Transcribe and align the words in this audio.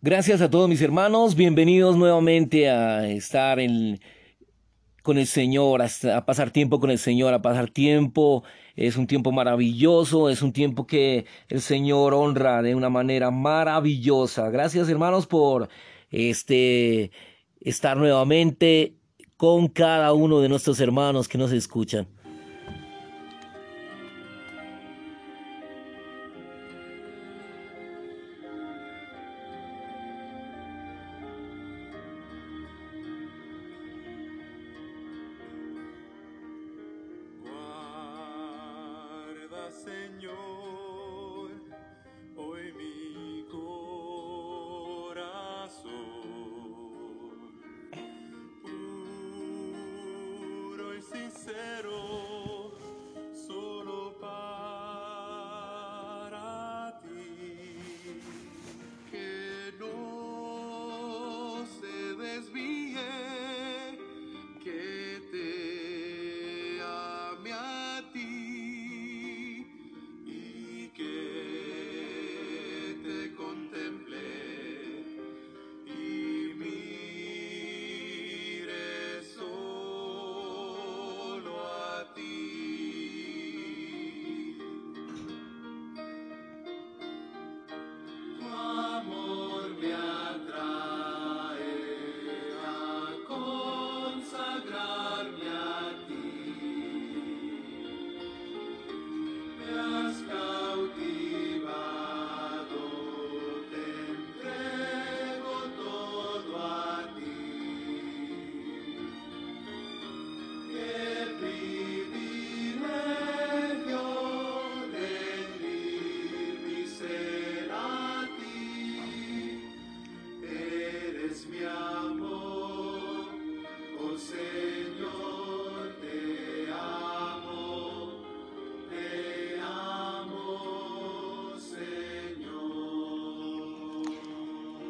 Gracias 0.00 0.40
a 0.40 0.48
todos 0.48 0.68
mis 0.68 0.80
hermanos, 0.80 1.34
bienvenidos 1.34 1.96
nuevamente 1.96 2.70
a 2.70 3.08
estar 3.08 3.58
con 5.02 5.18
el 5.18 5.26
Señor, 5.26 5.82
a, 5.82 6.24
pasar 6.24 6.52
tiempo 6.52 6.78
con 6.78 6.92
el 6.92 7.00
Señor, 7.00 7.34
a 7.34 7.42
pasar 7.42 7.68
tiempo. 7.68 8.44
Es 8.76 8.96
un 8.96 9.08
tiempo 9.08 9.32
maravilloso, 9.32 10.30
es 10.30 10.40
un 10.40 10.52
tiempo 10.52 10.86
que 10.86 11.26
el 11.48 11.60
Señor 11.60 12.14
honra 12.14 12.62
de 12.62 12.76
una 12.76 12.90
manera 12.90 13.32
maravillosa. 13.32 14.50
Gracias 14.50 14.88
hermanos 14.88 15.26
por 15.26 15.68
este 16.12 17.10
estar 17.60 17.96
nuevamente 17.96 18.94
con 19.36 19.66
cada 19.66 20.12
uno 20.12 20.38
de 20.38 20.48
nuestros 20.48 20.78
hermanos 20.78 21.26
que 21.26 21.38
nos 21.38 21.50
escuchan. 21.50 22.06
Señor. 39.70 40.87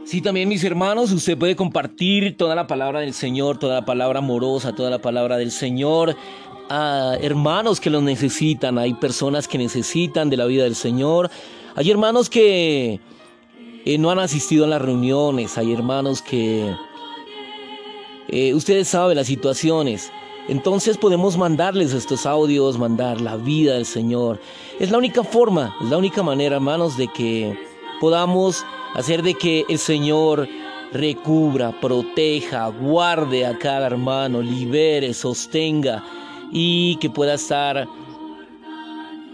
Sí, 0.08 0.22
también 0.22 0.48
mis 0.48 0.64
hermanos, 0.64 1.12
usted 1.12 1.36
puede 1.36 1.54
compartir 1.54 2.34
toda 2.38 2.54
la 2.54 2.66
palabra 2.66 3.00
del 3.00 3.12
Señor, 3.12 3.58
toda 3.58 3.74
la 3.74 3.84
palabra 3.84 4.20
amorosa, 4.20 4.74
toda 4.74 4.88
la 4.88 5.02
palabra 5.02 5.36
del 5.36 5.50
Señor 5.50 6.16
a 6.70 7.18
hermanos 7.20 7.78
que 7.78 7.90
lo 7.90 8.00
necesitan. 8.00 8.78
Hay 8.78 8.94
personas 8.94 9.46
que 9.46 9.58
necesitan 9.58 10.30
de 10.30 10.38
la 10.38 10.46
vida 10.46 10.64
del 10.64 10.76
Señor. 10.76 11.30
Hay 11.74 11.90
hermanos 11.90 12.30
que 12.30 13.00
eh, 13.84 13.98
no 13.98 14.10
han 14.10 14.18
asistido 14.18 14.64
a 14.64 14.68
las 14.68 14.80
reuniones. 14.80 15.58
Hay 15.58 15.74
hermanos 15.74 16.22
que 16.22 16.74
eh, 18.28 18.54
ustedes 18.54 18.88
saben 18.88 19.14
las 19.14 19.26
situaciones. 19.26 20.10
Entonces 20.48 20.96
podemos 20.96 21.36
mandarles 21.36 21.92
estos 21.92 22.24
audios, 22.24 22.78
mandar 22.78 23.20
la 23.20 23.36
vida 23.36 23.74
del 23.74 23.84
Señor. 23.84 24.40
Es 24.80 24.90
la 24.90 24.96
única 24.96 25.22
forma, 25.22 25.76
es 25.82 25.90
la 25.90 25.98
única 25.98 26.22
manera, 26.22 26.56
hermanos, 26.56 26.96
de 26.96 27.08
que 27.08 27.67
podamos 28.00 28.64
hacer 28.94 29.22
de 29.22 29.34
que 29.34 29.64
el 29.68 29.78
Señor 29.78 30.48
recubra, 30.92 31.78
proteja, 31.80 32.68
guarde 32.68 33.46
a 33.46 33.58
cada 33.58 33.86
hermano, 33.86 34.40
libere, 34.40 35.12
sostenga 35.14 36.04
y 36.50 36.96
que 36.96 37.10
pueda 37.10 37.34
estar 37.34 37.86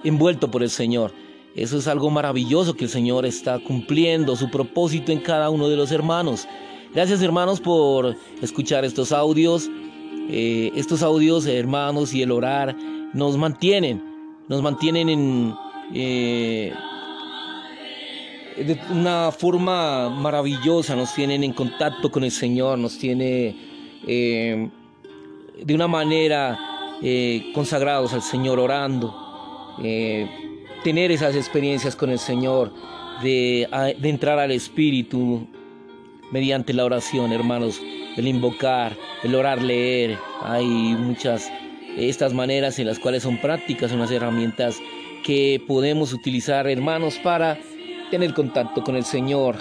envuelto 0.03 0.50
por 0.50 0.62
el 0.62 0.70
Señor. 0.70 1.12
Eso 1.54 1.78
es 1.78 1.86
algo 1.86 2.10
maravilloso 2.10 2.74
que 2.74 2.84
el 2.84 2.91
Señor 2.91 3.24
está 3.24 3.60
cumpliendo 3.60 4.34
su 4.34 4.50
propósito 4.50 5.12
en 5.12 5.20
cada 5.20 5.50
uno 5.50 5.69
de 5.69 5.76
los 5.76 5.92
hermanos. 5.92 6.48
Gracias 6.92 7.22
hermanos 7.22 7.60
por 7.60 8.16
escuchar 8.42 8.84
estos 8.84 9.12
audios. 9.12 9.70
Eh, 10.28 10.72
estos 10.74 11.03
audios, 11.03 11.47
hermanos, 11.47 12.14
y 12.14 12.22
el 12.22 12.32
orar 12.32 12.74
nos 13.12 13.36
mantienen, 13.36 14.03
nos 14.48 14.62
mantienen 14.62 15.08
en... 15.08 15.54
Eh, 15.92 16.72
de 18.56 18.78
una 18.91 19.32
forma 19.32 20.09
maravillosa, 20.09 20.94
nos 20.94 21.15
tienen 21.15 21.42
en 21.44 21.53
contacto 21.53 22.10
con 22.10 22.25
el 22.25 22.31
Señor, 22.31 22.78
nos 22.78 22.98
tiene 22.98 23.56
eh, 24.06 24.69
de 25.62 25.75
una 25.75 25.88
manera 25.88 26.59
eh, 27.03 27.50
consagrados 27.54 28.12
al 28.12 28.22
Señor, 28.22 28.60
orando, 28.60 29.76
eh, 29.82 30.28
tener 30.82 31.10
esas 31.10 31.34
experiencias 31.34 31.97
con 31.97 32.10
el 32.10 32.19
Señor, 32.19 32.72
de, 33.22 33.69
de, 33.98 34.09
entrar 34.09 34.38
al 34.38 34.50
Espíritu 34.50 35.47
mediante 36.32 36.72
la 36.72 36.84
oración, 36.84 37.32
hermanos, 37.32 37.81
el 38.16 38.26
invocar, 38.26 38.97
el 39.22 39.34
orar, 39.34 39.62
leer, 39.62 40.19
hay 40.42 40.66
muchas 40.66 41.50
estas 41.97 42.34
maneras 42.34 42.78
en 42.81 42.86
las 42.86 42.98
cuales 42.98 43.22
son 43.22 43.38
prácticas, 43.38 43.92
unas 43.92 44.10
herramientas 44.10 44.81
que 45.22 45.62
podemos 45.66 46.12
utilizar, 46.12 46.66
hermanos, 46.66 47.19
para 47.22 47.59
tener 48.14 48.32
contacto 48.32 48.84
con 48.84 48.94
el 48.94 49.04
Señor, 49.04 49.56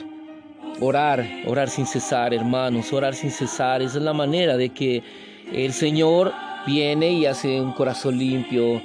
orar, 0.80 1.28
orar 1.47 1.69
sin 1.69 1.88
cesar, 1.88 2.36
hermanos, 2.36 2.94
orar 2.94 3.16
sin 3.16 3.31
cesar. 3.31 3.81
Esa 3.81 3.97
es 3.97 4.03
la 4.03 4.14
manera 4.14 4.58
de 4.58 4.69
que 4.69 5.02
el 5.52 5.74
Señor 5.74 6.31
viene 6.68 7.13
y 7.13 7.25
hace 7.25 7.59
un 7.59 7.72
corazón 7.72 8.19
limpio. 8.19 8.80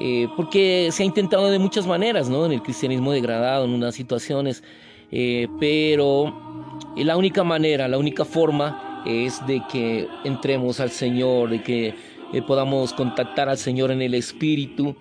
Eh, 0.00 0.26
porque 0.38 0.88
se 0.90 1.02
ha 1.02 1.06
intentado 1.06 1.50
de 1.50 1.58
muchas 1.58 1.86
maneras, 1.86 2.30
¿no? 2.30 2.46
En 2.46 2.52
el 2.52 2.62
cristianismo 2.62 3.12
degradado, 3.12 3.66
en 3.66 3.72
unas 3.72 3.94
situaciones, 3.94 4.64
eh, 5.12 5.48
pero 5.60 6.34
la 6.96 7.18
única 7.18 7.44
manera, 7.44 7.88
la 7.88 7.98
única 7.98 8.24
forma 8.24 9.02
es 9.04 9.46
de 9.46 9.60
que 9.70 10.08
entremos 10.24 10.80
al 10.80 10.88
Señor, 10.88 11.50
de 11.50 11.62
que 11.62 11.94
eh, 12.32 12.40
podamos 12.40 12.94
contactar 12.94 13.50
al 13.50 13.58
Señor 13.58 13.90
en 13.90 14.00
el 14.00 14.14
Espíritu 14.14 14.96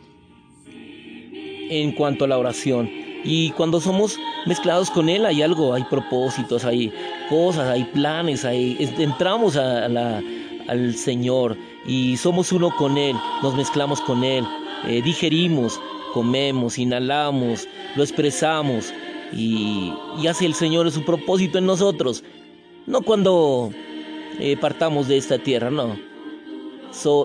en 0.65 1.93
cuanto 1.93 2.25
a 2.25 2.27
la 2.27 2.37
oración. 2.37 3.07
Y 3.23 3.51
cuando 3.51 3.81
somos 3.81 4.17
mezclados 4.45 4.89
con 4.89 5.09
Él 5.09 5.25
hay 5.25 5.41
algo, 5.41 5.73
hay 5.73 5.83
propósitos, 5.83 6.63
hay 6.63 6.93
cosas, 7.29 7.67
hay 7.67 7.83
planes, 7.83 8.45
hay, 8.45 8.77
entramos 8.97 9.57
al 9.57 10.95
Señor 10.95 11.57
y 11.85 12.17
somos 12.17 12.51
uno 12.51 12.73
con 12.75 12.97
Él, 12.97 13.15
nos 13.43 13.55
mezclamos 13.55 13.99
con 14.01 14.23
Él, 14.23 14.45
eh, 14.87 15.01
digerimos, 15.01 15.79
comemos, 16.13 16.77
inhalamos, 16.77 17.67
lo 17.95 18.03
expresamos 18.03 18.93
y, 19.33 19.93
hace 20.27 20.45
el 20.45 20.53
Señor 20.53 20.89
su 20.91 21.03
propósito 21.03 21.57
en 21.57 21.65
nosotros. 21.65 22.23
No 22.85 23.01
cuando 23.01 23.71
eh, 24.39 24.57
partamos 24.57 25.07
de 25.07 25.17
esta 25.17 25.37
tierra, 25.37 25.69
no. 25.69 25.97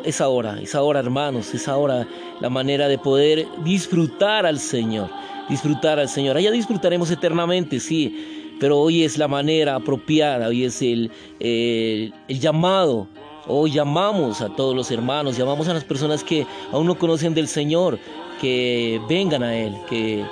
es 0.05 0.21
ahora, 0.21 0.61
es 0.61 0.75
ahora 0.75 1.01
hermanos, 1.01 1.55
es 1.55 1.69
ahora 1.69 2.07
la 2.41 2.51
manera 2.51 2.89
de 2.89 2.99
poder 2.99 3.47
disfrutar 3.65 4.45
al 4.45 4.59
Señor 4.59 5.09
disfrutar 5.49 5.99
al 5.99 6.09
Señor. 6.09 6.37
Allá 6.37 6.51
disfrutaremos 6.51 7.11
eternamente, 7.11 7.81
sí, 7.81 8.57
pero 8.61 8.79
hoy 8.79 9.03
es 9.03 9.19
la 9.19 9.29
manera 9.29 9.77
apropiada, 9.77 10.49
hoy 10.49 10.65
es 10.65 10.81
el, 10.83 11.11
el 11.41 12.13
llamado. 12.41 13.09
Hoy 13.47 13.73
llamamos 13.73 14.41
a 14.41 14.49
todos 14.49 14.75
los 14.75 14.91
hermanos, 14.91 15.37
llamamos 15.37 15.69
a 15.69 15.75
las 15.75 15.85
personas 15.85 16.25
que 16.25 16.47
aún 16.73 16.87
no 16.87 16.95
conocen 16.95 17.35
del 17.35 17.47
Señor, 17.47 17.99
que 18.41 19.01
vengan 19.07 19.43
a 19.43 19.55
Él, 19.55 19.75
que 19.89 20.25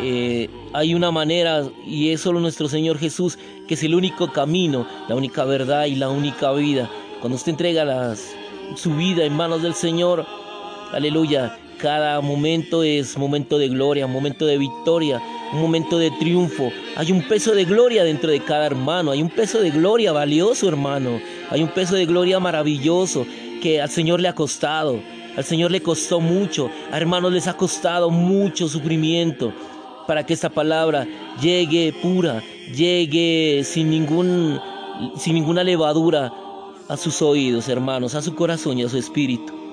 eh, 0.00 0.50
hay 0.72 0.94
una 0.94 1.10
manera 1.10 1.64
y 1.86 2.10
es 2.10 2.20
solo 2.20 2.40
nuestro 2.40 2.68
Señor 2.68 2.98
Jesús 2.98 3.38
que 3.68 3.74
es 3.74 3.82
el 3.82 3.94
único 3.94 4.32
camino, 4.32 4.86
la 5.08 5.14
única 5.14 5.44
verdad 5.44 5.86
y 5.86 5.94
la 5.94 6.10
única 6.10 6.52
vida. 6.52 6.90
Cuando 7.20 7.36
usted 7.36 7.50
entrega 7.50 8.14
su 8.76 8.94
vida 8.94 9.24
en 9.24 9.34
manos 9.34 9.62
del 9.62 9.74
Señor, 9.74 10.26
aleluya, 10.92 11.58
cada 11.84 12.22
momento 12.22 12.82
es 12.82 13.18
momento 13.18 13.58
de 13.58 13.68
gloria, 13.68 14.06
momento 14.06 14.46
de 14.46 14.56
victoria, 14.56 15.20
un 15.52 15.60
momento 15.60 15.98
de 15.98 16.10
triunfo. 16.12 16.72
Hay 16.96 17.12
un 17.12 17.20
peso 17.28 17.54
de 17.54 17.66
gloria 17.66 18.04
dentro 18.04 18.30
de 18.30 18.40
cada 18.40 18.64
hermano, 18.64 19.10
hay 19.10 19.20
un 19.20 19.28
peso 19.28 19.60
de 19.60 19.68
gloria 19.68 20.10
valioso, 20.10 20.66
hermano. 20.66 21.20
Hay 21.50 21.62
un 21.62 21.68
peso 21.68 21.94
de 21.94 22.06
gloria 22.06 22.40
maravilloso 22.40 23.26
que 23.60 23.82
al 23.82 23.90
Señor 23.90 24.22
le 24.22 24.28
ha 24.28 24.34
costado. 24.34 24.98
Al 25.36 25.44
Señor 25.44 25.72
le 25.72 25.82
costó 25.82 26.20
mucho, 26.20 26.70
a 26.90 26.96
hermanos 26.96 27.30
les 27.34 27.48
ha 27.48 27.54
costado 27.54 28.08
mucho 28.08 28.66
sufrimiento 28.66 29.52
para 30.06 30.24
que 30.24 30.32
esta 30.32 30.48
palabra 30.48 31.06
llegue 31.38 31.92
pura, 32.00 32.42
llegue 32.74 33.60
sin, 33.62 33.90
ningún, 33.90 34.58
sin 35.18 35.34
ninguna 35.34 35.62
levadura 35.62 36.32
a 36.88 36.96
sus 36.96 37.20
oídos, 37.20 37.68
hermanos, 37.68 38.14
a 38.14 38.22
su 38.22 38.34
corazón 38.34 38.78
y 38.78 38.84
a 38.84 38.88
su 38.88 38.96
espíritu. 38.96 39.63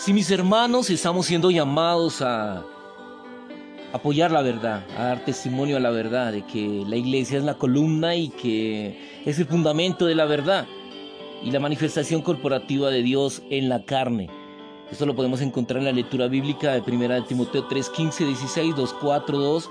Si 0.00 0.14
mis 0.14 0.30
hermanos 0.30 0.88
estamos 0.88 1.26
siendo 1.26 1.50
llamados 1.50 2.22
a 2.22 2.64
apoyar 3.92 4.30
la 4.30 4.40
verdad, 4.40 4.86
a 4.96 5.04
dar 5.04 5.26
testimonio 5.26 5.76
a 5.76 5.80
la 5.80 5.90
verdad, 5.90 6.32
de 6.32 6.40
que 6.40 6.84
la 6.88 6.96
iglesia 6.96 7.36
es 7.36 7.44
la 7.44 7.58
columna 7.58 8.16
y 8.16 8.30
que 8.30 8.98
es 9.26 9.38
el 9.38 9.44
fundamento 9.44 10.06
de 10.06 10.14
la 10.14 10.24
verdad 10.24 10.66
y 11.42 11.50
la 11.50 11.60
manifestación 11.60 12.22
corporativa 12.22 12.88
de 12.88 13.02
Dios 13.02 13.42
en 13.50 13.68
la 13.68 13.84
carne. 13.84 14.30
Esto 14.90 15.04
lo 15.04 15.14
podemos 15.14 15.42
encontrar 15.42 15.80
en 15.80 15.84
la 15.84 15.92
lectura 15.92 16.28
bíblica 16.28 16.72
de 16.72 16.80
1 16.80 17.24
Timoteo 17.26 17.66
3, 17.66 17.90
15, 17.90 18.24
16, 18.24 18.74
2, 18.74 18.94
4, 19.02 19.38
2, 19.38 19.70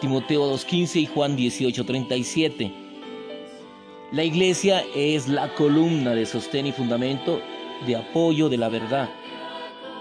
Timoteo 0.00 0.46
2, 0.46 0.64
15 0.64 0.98
y 0.98 1.06
Juan 1.08 1.36
18, 1.36 1.84
37. 1.84 2.72
La 4.12 4.24
iglesia 4.24 4.82
es 4.94 5.28
la 5.28 5.54
columna 5.56 6.12
de 6.12 6.24
sostén 6.24 6.68
y 6.68 6.72
fundamento 6.72 7.38
de 7.84 7.96
apoyo 7.96 8.48
de 8.48 8.56
la 8.56 8.70
verdad. 8.70 9.10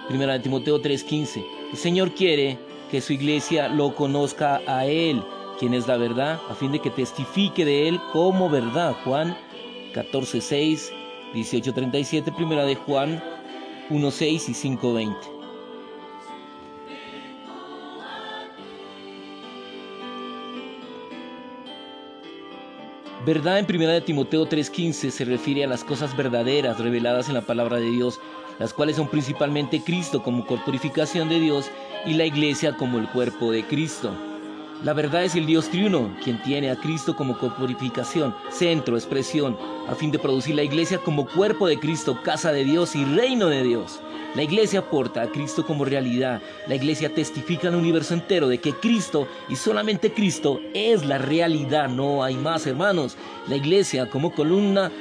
Primera 0.07 0.33
de 0.33 0.39
Timoteo 0.39 0.79
3:15. 0.79 1.43
El 1.71 1.77
Señor 1.77 2.11
quiere 2.13 2.59
que 2.91 3.01
su 3.01 3.13
iglesia 3.13 3.67
lo 3.67 3.95
conozca 3.95 4.61
a 4.67 4.85
Él, 4.85 5.23
quien 5.59 5.73
es 5.73 5.87
la 5.87 5.97
verdad, 5.97 6.39
a 6.47 6.53
fin 6.53 6.71
de 6.71 6.79
que 6.79 6.91
testifique 6.91 7.65
de 7.65 7.87
Él 7.87 7.99
como 8.13 8.47
verdad. 8.49 8.95
Juan 9.03 9.35
14:6, 9.93 10.91
18:37, 11.33 12.31
primera 12.31 12.65
de 12.65 12.75
Juan 12.75 13.23
1:6 13.89 14.47
y 14.47 14.53
5:20. 14.53 15.34
Verdad 23.25 23.57
en 23.57 23.66
primera 23.66 23.94
de 23.94 24.01
Timoteo 24.01 24.48
3:15 24.48 25.10
se 25.10 25.25
refiere 25.25 25.63
a 25.63 25.68
las 25.68 25.83
cosas 25.83 26.16
verdaderas 26.16 26.80
reveladas 26.80 27.27
en 27.27 27.33
la 27.33 27.42
palabra 27.42 27.77
de 27.77 27.89
Dios 27.89 28.19
las 28.60 28.74
cuales 28.74 28.95
son 28.95 29.10
principalmente 29.10 29.81
Cristo 29.81 30.24
como 30.24 30.45
corporificación 30.45 31.27
de 31.30 31.39
Dios 31.39 31.72
y 32.06 32.13
la 32.13 32.25
iglesia 32.25 32.77
como 32.77 33.00
el 33.00 33.10
cuerpo 33.10 33.51
de 33.51 33.63
Cristo. 33.63 34.34
La 34.85 34.93
verdad 34.93 35.23
es 35.23 35.33
el 35.33 35.47
Dios 35.47 35.69
triuno, 35.69 36.15
quien 36.23 36.39
tiene 36.43 36.69
a 36.69 36.75
Cristo 36.75 37.15
como 37.15 37.39
corporificación, 37.39 38.36
centro, 38.51 38.95
expresión, 38.95 39.57
a 39.89 39.95
fin 39.95 40.12
de 40.12 40.19
producir 40.19 40.53
la 40.53 40.62
iglesia 40.62 41.00
como 41.00 41.25
cuerpo 41.25 41.65
de 41.65 41.79
Cristo, 41.79 42.21
casa 42.21 42.51
de 42.51 42.63
Dios 42.63 42.95
y 42.95 43.03
reino 43.03 43.48
de 43.48 43.63
Dios. 43.63 44.00
La 44.36 44.43
iglesia 44.43 44.81
aporta 44.81 45.24
a 45.24 45.31
Cristo 45.31 45.65
como 45.65 45.86
realidad. 45.86 46.39
La 46.67 46.75
iglesia 46.75 47.12
testifica 47.12 47.69
al 47.69 47.74
universo 47.74 48.13
entero 48.13 48.48
de 48.48 48.60
que 48.60 48.74
Cristo 48.74 49.27
y 49.50 49.55
solamente 49.55 50.13
Cristo 50.13 50.62
es 50.75 51.03
la 51.03 51.17
realidad. 51.17 51.89
No 51.89 52.24
hay 52.24 52.36
más, 52.36 52.67
hermanos. 52.67 53.17
La 53.48 53.55
iglesia 53.55 54.07
como 54.12 54.36
columna 54.36 54.91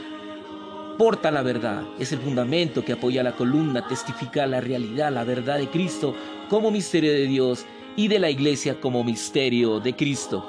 porta 0.96 1.30
la 1.30 1.42
verdad, 1.42 1.82
es 1.98 2.12
el 2.12 2.20
fundamento 2.20 2.84
que 2.84 2.92
apoya 2.92 3.22
la 3.22 3.32
columna, 3.32 3.86
testifica 3.86 4.46
la 4.46 4.60
realidad, 4.62 5.12
la 5.12 5.24
verdad 5.24 5.58
de 5.58 5.68
Cristo 5.68 6.14
como 6.48 6.70
misterio 6.70 7.12
de 7.12 7.26
Dios 7.26 7.66
y 7.96 8.08
de 8.08 8.18
la 8.18 8.30
iglesia 8.30 8.80
como 8.80 9.04
misterio 9.04 9.80
de 9.80 9.94
Cristo. 9.94 10.44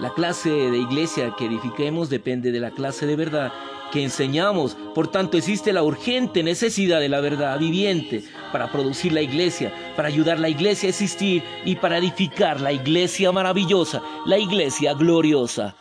La 0.00 0.12
clase 0.12 0.50
de 0.50 0.78
iglesia 0.78 1.34
que 1.38 1.46
edifiquemos 1.46 2.10
depende 2.10 2.52
de 2.52 2.60
la 2.60 2.70
clase 2.70 3.06
de 3.06 3.16
verdad 3.16 3.52
que 3.92 4.02
enseñamos. 4.02 4.76
Por 4.94 5.08
tanto, 5.08 5.36
existe 5.36 5.72
la 5.72 5.82
urgente 5.82 6.42
necesidad 6.42 7.00
de 7.00 7.08
la 7.08 7.20
verdad 7.20 7.58
viviente 7.58 8.22
para 8.52 8.70
producir 8.70 9.12
la 9.12 9.22
iglesia, 9.22 9.72
para 9.96 10.08
ayudar 10.08 10.36
a 10.36 10.40
la 10.40 10.48
iglesia 10.48 10.88
a 10.88 10.90
existir 10.90 11.42
y 11.64 11.76
para 11.76 11.98
edificar 11.98 12.60
la 12.60 12.72
iglesia 12.72 13.32
maravillosa, 13.32 14.02
la 14.26 14.38
iglesia 14.38 14.94
gloriosa. 14.94 15.76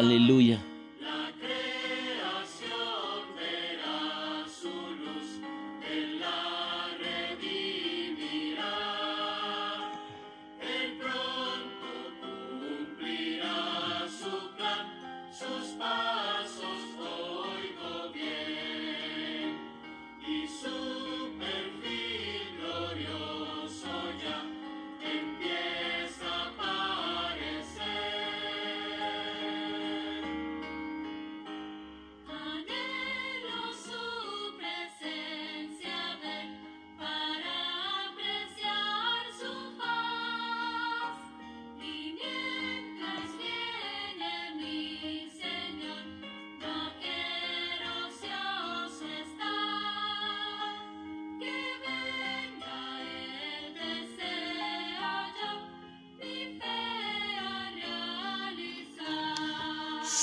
Aleluya. 0.00 0.69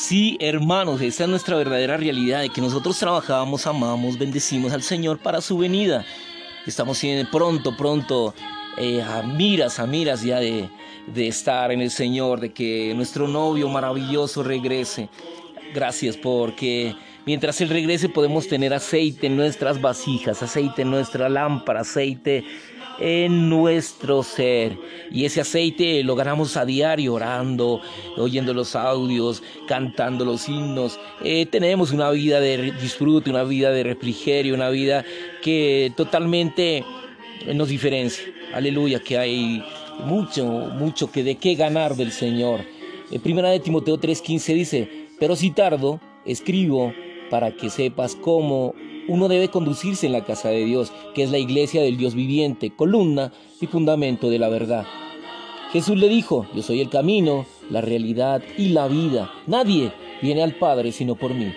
Sí, 0.08 0.38
hermanos, 0.40 1.02
esa 1.02 1.26
es 1.26 1.30
nuestra 1.30 1.58
verdadera 1.58 1.98
realidad, 1.98 2.40
de 2.40 2.48
que 2.48 2.62
nosotros 2.62 2.98
trabajamos, 2.98 3.68
amamos, 3.68 4.18
bendecimos 4.18 4.72
al 4.72 4.82
Señor 4.82 5.18
para 5.18 5.42
su 5.42 5.58
venida. 5.58 6.06
Estamos 6.66 7.02
pronto, 7.30 7.76
pronto, 7.76 8.34
eh, 8.78 9.02
a 9.02 9.22
miras, 9.24 9.80
a 9.80 9.86
miras 9.86 10.24
ya 10.24 10.40
de, 10.40 10.70
de 11.08 11.28
estar 11.28 11.74
en 11.74 11.82
el 11.82 11.92
Señor, 11.92 12.40
de 12.40 12.54
que 12.54 12.94
nuestro 12.96 13.28
novio 13.28 13.68
maravilloso 13.68 14.44
regrese. 14.44 15.10
Gracias 15.74 16.16
porque 16.16 16.96
mientras 17.26 17.60
Él 17.60 17.68
regrese 17.68 18.08
podemos 18.08 18.48
tener 18.48 18.74
aceite 18.74 19.28
en 19.28 19.36
nuestras 19.36 19.82
vasijas, 19.82 20.42
aceite 20.42 20.84
en 20.84 20.90
nuestra 20.90 21.28
lámpara, 21.28 21.82
aceite 21.82 22.46
en 23.00 23.50
nuestro 23.50 24.24
ser. 24.24 24.78
Y 25.12 25.26
ese 25.26 25.42
aceite 25.42 26.04
lo 26.04 26.16
ganamos 26.16 26.58
a 26.58 26.66
diario 26.66 27.14
orando, 27.14 27.82
oyendo 28.18 28.54
los 28.54 28.76
audios, 28.76 29.44
cantando 29.68 30.26
los 30.26 30.48
himnos. 30.48 31.00
Eh, 31.24 31.46
tenemos 31.46 31.92
una 31.92 32.10
vida 32.12 32.40
de 32.40 32.72
disfrute, 32.74 33.30
una 33.30 33.44
vida 33.44 33.72
de 33.72 33.84
refrigerio, 33.84 34.54
una 34.54 34.70
vida 34.70 35.06
que 35.42 35.92
totalmente 35.96 36.84
nos 37.54 37.70
diferencia. 37.70 38.26
Aleluya, 38.54 39.00
que 39.00 39.18
hay 39.18 39.64
mucho, 40.06 40.46
mucho 40.46 41.12
que 41.12 41.24
de 41.24 41.36
qué 41.36 41.56
ganar 41.56 41.96
del 41.96 42.12
Señor. 42.12 42.62
En 43.12 43.22
primera 43.22 43.50
de 43.50 43.60
Timoteo 43.60 43.98
3:15 43.98 44.54
dice, 44.54 44.90
pero 45.20 45.36
si 45.36 45.52
tardo, 45.52 46.00
escribo 46.26 46.94
para 47.30 47.56
que 47.56 47.70
sepas 47.70 48.16
cómo 48.16 48.74
uno 49.08 49.28
debe 49.28 49.50
conducirse 49.50 50.06
en 50.06 50.14
la 50.14 50.26
casa 50.26 50.50
de 50.50 50.66
Dios, 50.66 50.92
que 51.14 51.24
es 51.24 51.32
la 51.32 51.38
iglesia 51.38 51.82
del 51.82 51.98
Dios 51.98 52.14
viviente, 52.14 52.72
columna 52.76 53.32
y 53.62 53.68
fundamento 53.68 54.30
de 54.30 54.40
la 54.40 54.50
verdad. 54.50 54.86
Jesús 55.72 55.98
le 55.98 56.08
dijo, 56.08 56.46
yo 56.56 56.62
soy 56.62 56.82
el 56.82 56.90
camino, 56.90 57.46
la 57.70 57.82
realidad 57.82 58.42
y 58.58 58.70
la 58.70 58.88
vida. 58.88 59.32
Nadie 59.48 59.92
viene 60.22 60.44
al 60.44 60.56
Padre 60.56 60.92
sino 60.92 61.16
por 61.16 61.34
mí. 61.34 61.54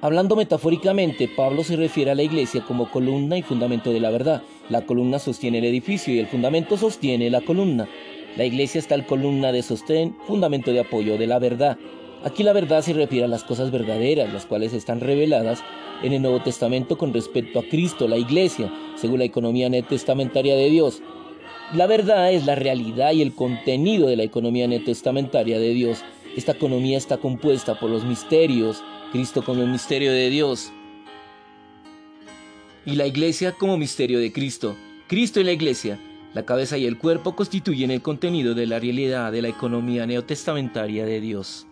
Hablando 0.00 0.34
metafóricamente, 0.34 1.28
Pablo 1.28 1.62
se 1.62 1.76
refiere 1.76 2.10
a 2.10 2.14
la 2.14 2.24
iglesia 2.24 2.64
como 2.66 2.90
columna 2.90 3.38
y 3.38 3.42
fundamento 3.42 3.92
de 3.92 4.00
la 4.00 4.10
verdad. 4.10 4.42
La 4.68 4.84
columna 4.84 5.18
sostiene 5.18 5.58
el 5.58 5.64
edificio 5.64 6.12
y 6.12 6.18
el 6.18 6.26
fundamento 6.26 6.76
sostiene 6.76 7.30
la 7.30 7.40
columna. 7.40 7.88
La 8.36 8.44
iglesia 8.44 8.78
está 8.78 8.94
el 8.94 9.06
columna 9.06 9.52
de 9.52 9.62
sostén, 9.62 10.16
fundamento 10.26 10.72
de 10.72 10.80
apoyo 10.80 11.18
de 11.18 11.26
la 11.26 11.38
verdad. 11.38 11.78
Aquí 12.24 12.42
la 12.42 12.52
verdad 12.52 12.82
se 12.82 12.92
refiere 12.92 13.24
a 13.24 13.28
las 13.28 13.42
cosas 13.42 13.70
verdaderas, 13.70 14.32
las 14.32 14.46
cuales 14.46 14.72
están 14.72 15.00
reveladas 15.00 15.62
en 16.02 16.12
el 16.12 16.22
Nuevo 16.22 16.40
Testamento 16.42 16.96
con 16.96 17.12
respecto 17.12 17.58
a 17.58 17.64
Cristo, 17.64 18.06
la 18.06 18.16
iglesia, 18.16 18.72
según 18.96 19.18
la 19.18 19.24
economía 19.24 19.70
testamentaria 19.82 20.54
de 20.54 20.70
Dios. 20.70 21.02
La 21.74 21.86
verdad 21.86 22.32
es 22.32 22.46
la 22.46 22.54
realidad 22.54 23.12
y 23.12 23.22
el 23.22 23.34
contenido 23.34 24.08
de 24.08 24.16
la 24.16 24.22
economía 24.22 24.68
testamentaria 24.84 25.58
de 25.58 25.74
Dios. 25.74 26.04
Esta 26.36 26.52
economía 26.52 26.96
está 26.96 27.16
compuesta 27.16 27.78
por 27.78 27.90
los 27.90 28.04
misterios, 28.04 28.82
Cristo 29.10 29.42
como 29.44 29.62
el 29.62 29.68
misterio 29.68 30.12
de 30.12 30.30
Dios 30.30 30.72
y 32.84 32.96
la 32.96 33.06
iglesia 33.06 33.52
como 33.52 33.76
misterio 33.76 34.18
de 34.18 34.32
Cristo. 34.32 34.76
Cristo 35.06 35.40
y 35.40 35.44
la 35.44 35.52
iglesia, 35.52 35.98
la 36.34 36.44
cabeza 36.44 36.78
y 36.78 36.86
el 36.86 36.98
cuerpo 36.98 37.36
constituyen 37.36 37.90
el 37.90 38.02
contenido 38.02 38.54
de 38.54 38.66
la 38.66 38.78
realidad 38.78 39.30
de 39.32 39.42
la 39.42 39.48
economía 39.48 40.06
neotestamentaria 40.06 41.04
de 41.04 41.20
Dios. 41.20 41.66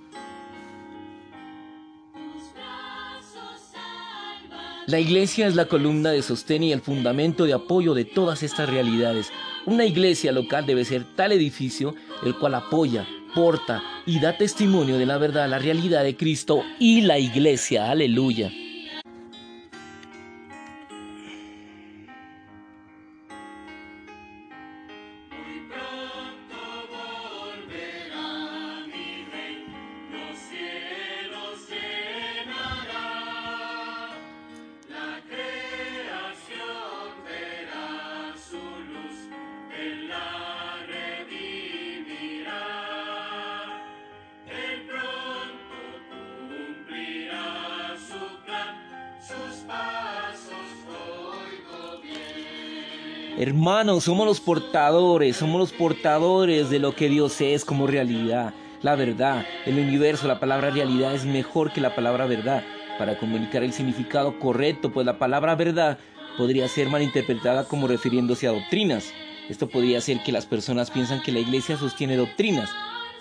La 4.90 4.98
iglesia 4.98 5.46
es 5.46 5.54
la 5.54 5.66
columna 5.66 6.10
de 6.10 6.20
sostén 6.20 6.64
y 6.64 6.72
el 6.72 6.80
fundamento 6.80 7.44
de 7.44 7.52
apoyo 7.52 7.94
de 7.94 8.04
todas 8.04 8.42
estas 8.42 8.68
realidades. 8.68 9.30
Una 9.64 9.84
iglesia 9.84 10.32
local 10.32 10.66
debe 10.66 10.84
ser 10.84 11.04
tal 11.14 11.30
edificio 11.30 11.94
el 12.24 12.34
cual 12.34 12.56
apoya, 12.56 13.06
porta 13.32 13.84
y 14.04 14.18
da 14.18 14.36
testimonio 14.36 14.98
de 14.98 15.06
la 15.06 15.16
verdad, 15.16 15.48
la 15.48 15.60
realidad 15.60 16.02
de 16.02 16.16
Cristo 16.16 16.64
y 16.80 17.02
la 17.02 17.20
iglesia. 17.20 17.88
Aleluya. 17.88 18.50
Hermanos, 53.40 54.04
somos 54.04 54.26
los 54.26 54.38
portadores, 54.38 55.34
somos 55.34 55.58
los 55.58 55.72
portadores 55.72 56.68
de 56.68 56.78
lo 56.78 56.94
que 56.94 57.08
Dios 57.08 57.40
es 57.40 57.64
como 57.64 57.86
realidad. 57.86 58.52
La 58.82 58.96
verdad, 58.96 59.46
el 59.64 59.78
universo, 59.78 60.28
la 60.28 60.38
palabra 60.38 60.68
realidad 60.68 61.14
es 61.14 61.24
mejor 61.24 61.72
que 61.72 61.80
la 61.80 61.94
palabra 61.94 62.26
verdad 62.26 62.62
para 62.98 63.18
comunicar 63.18 63.62
el 63.62 63.72
significado 63.72 64.38
correcto, 64.38 64.92
pues 64.92 65.06
la 65.06 65.18
palabra 65.18 65.54
verdad 65.54 65.96
podría 66.36 66.68
ser 66.68 66.90
malinterpretada 66.90 67.64
como 67.64 67.88
refiriéndose 67.88 68.46
a 68.46 68.52
doctrinas. 68.52 69.10
Esto 69.48 69.70
podría 69.70 70.02
ser 70.02 70.22
que 70.22 70.32
las 70.32 70.44
personas 70.44 70.90
piensan 70.90 71.22
que 71.22 71.32
la 71.32 71.38
iglesia 71.38 71.78
sostiene 71.78 72.18
doctrinas. 72.18 72.68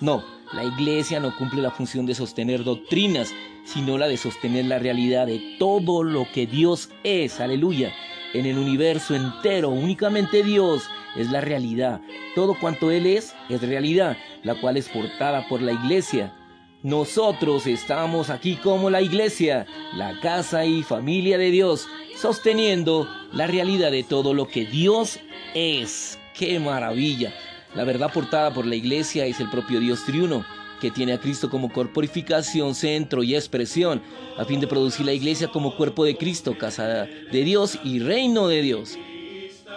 No, 0.02 0.26
la 0.52 0.66
iglesia 0.66 1.22
no 1.22 1.34
cumple 1.38 1.62
la 1.62 1.72
función 1.72 2.06
de 2.06 2.14
sostener 2.14 2.66
doctrinas, 2.66 3.34
sino 3.64 3.98
la 3.98 4.10
de 4.10 4.18
sostener 4.18 4.66
la 4.66 4.80
realidad 4.80 5.28
de 5.28 5.56
todo 5.58 6.04
lo 6.04 6.28
que 6.34 6.46
Dios 6.46 6.90
es. 7.06 7.40
Aleluya 7.40 7.94
en 8.34 8.46
el 8.46 8.58
universo 8.58 9.16
entero. 9.16 9.70
Únicamente 9.70 10.44
Dios 10.44 10.90
es 11.16 11.30
la 11.32 11.42
realidad. 11.42 12.02
Todo 12.36 12.56
cuanto 12.60 12.92
Él 12.92 13.06
es 13.06 13.36
es 13.50 13.62
realidad, 13.62 14.18
la 14.44 14.56
cual 14.56 14.78
es 14.78 14.90
portada 14.90 15.48
por 15.48 15.62
la 15.62 15.72
iglesia. 15.72 16.34
Nosotros 16.82 17.68
estamos 17.68 18.30
aquí 18.30 18.56
como 18.56 18.90
la 18.90 19.02
iglesia, 19.02 19.66
la 19.94 20.20
casa 20.22 20.66
y 20.66 20.82
familia 20.82 21.38
de 21.38 21.52
Dios, 21.52 21.88
sosteniendo 22.16 23.08
la 23.34 23.48
realidad 23.48 23.92
de 23.92 24.04
todo 24.04 24.34
lo 24.34 24.48
que 24.48 24.66
Dios 24.66 25.20
es. 25.54 26.18
¡Qué 26.34 26.60
maravilla! 26.60 27.34
La 27.76 27.84
verdad 27.84 28.14
portada 28.14 28.54
por 28.54 28.66
la 28.66 28.76
iglesia 28.76 29.26
es 29.26 29.40
el 29.40 29.50
propio 29.50 29.80
Dios 29.80 30.06
triuno 30.06 30.46
que 30.80 30.92
tiene 30.92 31.14
a 31.14 31.20
Cristo 31.20 31.50
como 31.50 31.72
corporificación, 31.72 32.76
centro 32.76 33.24
y 33.24 33.36
expresión, 33.36 34.02
a 34.38 34.46
fin 34.46 34.60
de 34.60 34.68
producir 34.68 35.06
la 35.06 35.14
iglesia 35.14 35.50
como 35.50 35.76
cuerpo 35.76 36.06
de 36.06 36.18
Cristo, 36.18 36.58
casa 36.58 37.06
de 37.32 37.44
Dios 37.44 37.80
y 37.84 38.00
reino 38.00 38.48
de 38.48 38.62
Dios. 38.62 38.98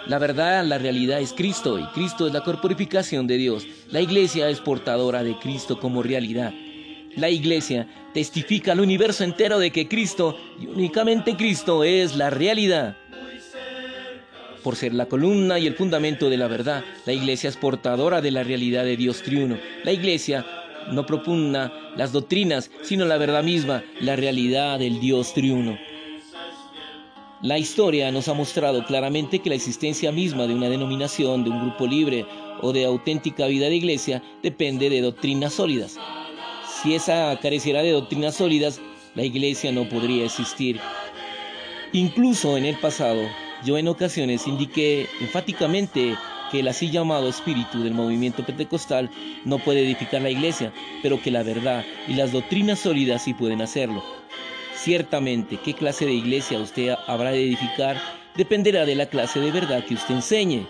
La 0.07 0.19
verdad, 0.19 0.65
la 0.65 0.77
realidad 0.77 1.21
es 1.21 1.31
Cristo 1.31 1.79
y 1.79 1.85
Cristo 1.93 2.27
es 2.27 2.33
la 2.33 2.43
corporificación 2.43 3.25
de 3.25 3.37
Dios. 3.37 3.65
La 3.89 4.01
iglesia 4.01 4.49
es 4.49 4.59
portadora 4.59 5.23
de 5.23 5.37
Cristo 5.39 5.79
como 5.79 6.03
realidad. 6.03 6.53
La 7.15 7.29
iglesia 7.29 7.87
testifica 8.13 8.73
al 8.73 8.81
universo 8.81 9.23
entero 9.23 9.59
de 9.59 9.71
que 9.71 9.87
Cristo 9.87 10.37
y 10.59 10.65
únicamente 10.65 11.37
Cristo 11.37 11.85
es 11.85 12.15
la 12.17 12.29
realidad. 12.29 12.97
Por 14.61 14.75
ser 14.75 14.93
la 14.93 15.05
columna 15.05 15.59
y 15.59 15.67
el 15.67 15.75
fundamento 15.75 16.29
de 16.29 16.37
la 16.37 16.47
verdad, 16.47 16.83
la 17.05 17.13
iglesia 17.13 17.49
es 17.49 17.57
portadora 17.57 18.19
de 18.21 18.31
la 18.31 18.43
realidad 18.43 18.83
de 18.83 18.97
Dios 18.97 19.21
triuno. 19.21 19.57
La 19.83 19.91
iglesia 19.91 20.45
no 20.91 21.05
propugna 21.05 21.71
las 21.95 22.11
doctrinas, 22.11 22.71
sino 22.81 23.05
la 23.05 23.17
verdad 23.17 23.43
misma, 23.43 23.83
la 23.99 24.15
realidad 24.15 24.79
del 24.79 24.99
Dios 24.99 25.33
triuno. 25.33 25.77
La 27.41 27.57
historia 27.57 28.09
nos 28.11 28.29
ha 28.29 28.33
mostrado 28.33 28.85
claramente 28.85 29.39
que 29.39 29.49
la 29.49 29.55
existencia 29.55 30.11
misma 30.13 30.47
de 30.47 30.55
una 30.55 30.69
denominación, 30.69 31.43
de 31.43 31.49
un 31.49 31.59
grupo 31.59 31.85
libre 31.85 32.25
o 32.61 32.71
de 32.71 32.85
auténtica 32.85 33.47
vida 33.47 33.67
de 33.67 33.75
iglesia 33.75 34.23
depende 34.41 34.89
de 34.89 35.01
doctrinas 35.01 35.53
sólidas. 35.53 35.99
Si 36.81 36.95
esa 36.95 37.37
careciera 37.41 37.81
de 37.81 37.91
doctrinas 37.91 38.35
sólidas, 38.35 38.79
la 39.15 39.23
iglesia 39.23 39.71
no 39.73 39.89
podría 39.89 40.25
existir. 40.25 40.79
Incluso 41.91 42.55
en 42.57 42.65
el 42.65 42.77
pasado, 42.77 43.21
yo 43.65 43.77
en 43.77 43.89
ocasiones 43.89 44.47
indiqué 44.47 45.07
enfáticamente 45.19 46.15
que 46.53 46.59
el 46.59 46.67
así 46.67 46.91
llamado 46.91 47.27
espíritu 47.27 47.81
del 47.81 47.95
movimiento 47.95 48.45
pentecostal 48.45 49.09
no 49.43 49.57
puede 49.57 49.83
edificar 49.83 50.21
la 50.21 50.29
iglesia, 50.29 50.71
pero 51.01 51.19
que 51.19 51.31
la 51.31 51.41
verdad 51.41 51.83
y 52.07 52.13
las 52.13 52.31
doctrinas 52.31 52.77
sólidas 52.77 53.23
sí 53.23 53.33
pueden 53.33 53.63
hacerlo. 53.63 54.03
Ciertamente, 54.75 55.57
qué 55.57 55.73
clase 55.73 56.05
de 56.05 56.13
iglesia 56.13 56.59
usted 56.59 56.93
habrá 57.07 57.31
de 57.31 57.43
edificar 57.43 57.99
dependerá 58.37 58.85
de 58.85 58.93
la 58.93 59.07
clase 59.07 59.39
de 59.39 59.49
verdad 59.49 59.83
que 59.83 59.95
usted 59.95 60.13
enseñe. 60.13 60.67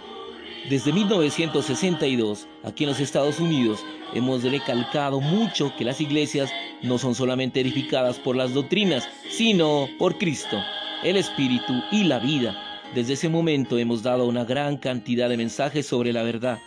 Desde 0.69 0.93
1962, 0.93 2.47
aquí 2.63 2.85
en 2.85 2.91
los 2.91 3.01
Estados 3.01 3.41
Unidos, 3.41 3.83
hemos 4.13 4.41
recalcado 4.41 5.19
mucho 5.19 5.75
que 5.77 5.83
las 5.83 5.99
iglesias 5.99 6.49
no 6.81 6.97
son 6.97 7.13
solamente 7.13 7.59
edificadas 7.59 8.19
por 8.19 8.37
las 8.37 8.53
doctrinas, 8.53 9.09
sino 9.29 9.89
por 9.99 10.17
Cristo, 10.17 10.63
el 11.03 11.17
Espíritu 11.17 11.73
y 11.91 12.05
la 12.05 12.19
vida. 12.19 12.72
Desde 12.95 13.13
ese 13.13 13.27
momento 13.27 13.79
hemos 13.79 14.03
dado 14.03 14.27
una 14.27 14.45
gran 14.45 14.77
cantidad 14.77 15.27
de 15.27 15.35
mensajes 15.35 15.87
sobre 15.87 16.13
la 16.13 16.21
verdad. 16.21 16.59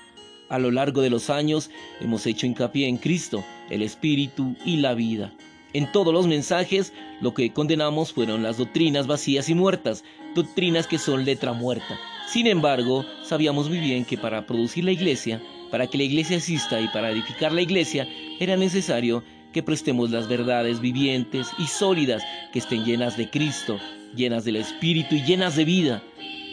A 0.49 0.59
lo 0.59 0.73
largo 0.73 1.00
de 1.00 1.09
los 1.09 1.30
años 1.30 1.71
hemos 2.00 2.26
hecho 2.26 2.47
hincapié 2.47 2.88
en 2.88 2.97
Cristo, 2.97 3.45
el 3.71 3.80
Espíritu 3.80 4.56
y 4.64 4.78
la 4.78 4.95
vida. 4.95 5.33
En 5.73 5.92
todos 5.92 6.12
los 6.12 6.26
mensajes 6.26 6.92
lo 7.21 7.33
que 7.33 7.52
condenamos 7.52 8.12
fueron 8.12 8.42
las 8.42 8.59
doctrinas 8.59 9.06
vacías 9.06 9.49
y 9.49 9.54
muertas, 9.54 10.02
doctrinas 10.35 10.88
que 10.88 10.99
son 10.99 11.25
letra 11.25 11.52
muerta. 11.52 11.97
Sin 12.26 12.49
embargo, 12.49 13.04
sabíamos 13.23 13.68
muy 13.68 13.78
bien 13.78 14.04
que 14.04 14.18
para 14.18 14.47
producir 14.47 14.83
la 14.83 14.90
iglesia, 14.90 15.40
para 15.71 15.87
que 15.87 15.97
la 15.97 16.04
iglesia 16.04 16.38
exista 16.38 16.80
y 16.80 16.88
para 16.88 17.12
edificar 17.12 17.52
la 17.52 17.62
iglesia, 17.62 18.09
era 18.40 18.56
necesario 18.56 19.23
que 19.56 19.62
prestemos 19.62 20.10
las 20.10 20.28
verdades 20.28 20.82
vivientes 20.82 21.48
y 21.58 21.66
sólidas 21.66 22.22
que 22.52 22.58
estén 22.58 22.84
llenas 22.84 23.16
de 23.16 23.30
Cristo, 23.30 23.78
llenas 24.14 24.44
del 24.44 24.56
Espíritu 24.56 25.14
y 25.14 25.25
llenas 25.25 25.56
de 25.56 25.64
vida. 25.64 26.02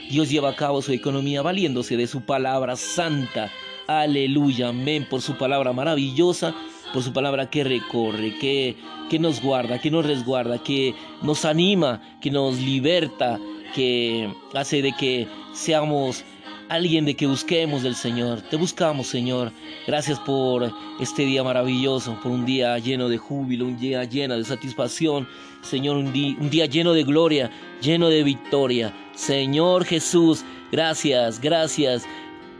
Dios 0.10 0.29
lleva 0.29 0.51
a 0.51 0.55
cabo 0.55 0.81
su 0.81 0.93
economía 0.93 1.41
valiéndose 1.41 1.98
de 1.98 2.07
su 2.07 2.22
palabra 2.22 2.77
santa. 2.77 3.51
Aleluya, 3.88 4.69
amén, 4.69 5.05
por 5.10 5.22
su 5.22 5.38
palabra 5.38 5.74
maravillosa, 5.74 6.55
por 6.93 7.03
su 7.03 7.12
palabra 7.12 7.50
que 7.50 7.65
recorre, 7.65 8.38
que, 8.39 8.77
que 9.10 9.19
nos 9.19 9.41
guarda, 9.41 9.81
que 9.81 9.91
nos 9.91 10.05
resguarda, 10.05 10.63
que 10.63 10.95
nos 11.24 11.43
anima, 11.43 12.01
que 12.22 12.31
nos 12.31 12.57
liberta, 12.57 13.38
que 13.75 14.33
hace 14.53 14.81
de 14.81 14.93
que 14.93 15.27
seamos 15.51 16.24
alguien 16.70 17.05
de 17.05 17.15
que 17.15 17.27
busquemos 17.27 17.84
del 17.84 17.96
Señor. 17.96 18.41
Te 18.41 18.55
buscamos, 18.55 19.08
Señor. 19.08 19.51
Gracias 19.88 20.20
por 20.20 20.72
este 21.00 21.24
día 21.24 21.43
maravilloso, 21.43 22.17
por 22.22 22.32
un 22.32 22.46
día 22.46 22.77
lleno 22.79 23.10
de 23.10 23.17
júbilo, 23.17 23.65
un 23.65 23.77
día 23.77 24.03
lleno 24.03 24.36
de 24.36 24.43
satisfacción. 24.43 25.27
Señor, 25.62 25.98
un 25.98 26.12
día, 26.12 26.65
lleno 26.65 26.93
de 26.93 27.03
gloria, 27.03 27.51
lleno 27.82 28.10
de 28.10 28.24
victoria. 28.24 28.93
Señor 29.13 29.86
Jesús, 29.86 30.43
gracias, 30.72 31.39
gracias. 31.39 32.05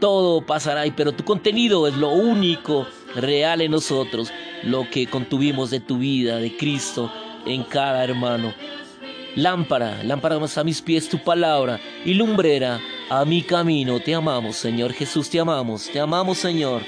Todo 0.00 0.44
pasará, 0.44 0.84
pero 0.94 1.12
tu 1.12 1.24
contenido 1.24 1.86
es 1.86 1.94
lo 1.94 2.10
único 2.10 2.86
real 3.14 3.60
en 3.60 3.70
nosotros, 3.70 4.32
lo 4.62 4.88
que 4.90 5.06
contuvimos 5.06 5.70
de 5.70 5.80
tu 5.80 5.98
vida, 5.98 6.36
de 6.36 6.56
Cristo, 6.56 7.12
en 7.46 7.62
cada 7.64 8.04
hermano. 8.04 8.52
Lámpara, 9.36 10.02
lámpara 10.04 10.38
más 10.38 10.56
a 10.58 10.64
mis 10.64 10.80
pies 10.80 11.08
tu 11.08 11.18
palabra 11.18 11.80
y 12.04 12.14
lumbrera 12.14 12.80
a 13.08 13.24
mi 13.24 13.42
camino. 13.42 14.00
Te 14.00 14.14
amamos, 14.14 14.56
Señor 14.56 14.92
Jesús, 14.92 15.30
te 15.30 15.40
amamos, 15.40 15.88
te 15.90 16.00
amamos, 16.00 16.38
Señor. 16.38 16.82